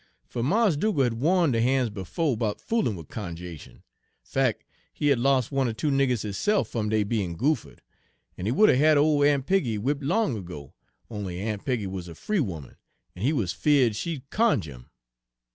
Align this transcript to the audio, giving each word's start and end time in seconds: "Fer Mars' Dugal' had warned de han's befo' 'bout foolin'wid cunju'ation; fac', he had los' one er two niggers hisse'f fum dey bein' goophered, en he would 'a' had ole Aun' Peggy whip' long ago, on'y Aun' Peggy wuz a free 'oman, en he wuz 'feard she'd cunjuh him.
"Fer 0.25 0.41
Mars' 0.41 0.77
Dugal' 0.77 1.03
had 1.03 1.13
warned 1.13 1.53
de 1.53 1.61
han's 1.61 1.91
befo' 1.91 2.35
'bout 2.35 2.59
foolin'wid 2.59 3.07
cunju'ation; 3.09 3.83
fac', 4.23 4.65
he 4.91 5.09
had 5.09 5.19
los' 5.19 5.51
one 5.51 5.67
er 5.67 5.73
two 5.73 5.91
niggers 5.91 6.23
hisse'f 6.23 6.67
fum 6.67 6.89
dey 6.89 7.03
bein' 7.03 7.35
goophered, 7.37 7.81
en 8.35 8.47
he 8.47 8.51
would 8.51 8.71
'a' 8.71 8.77
had 8.77 8.97
ole 8.97 9.23
Aun' 9.23 9.43
Peggy 9.43 9.77
whip' 9.77 10.01
long 10.01 10.35
ago, 10.35 10.73
on'y 11.11 11.39
Aun' 11.47 11.59
Peggy 11.59 11.85
wuz 11.85 12.07
a 12.07 12.15
free 12.15 12.39
'oman, 12.39 12.77
en 13.15 13.21
he 13.21 13.31
wuz 13.31 13.53
'feard 13.53 13.95
she'd 13.95 14.27
cunjuh 14.31 14.71
him. 14.71 14.89